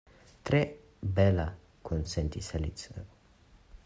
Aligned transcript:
"Tre 0.49 0.61
bela," 1.19 1.45
konsentis 1.89 2.51
Alicio. 2.61 3.05